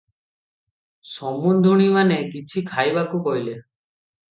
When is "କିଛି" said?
2.33-2.65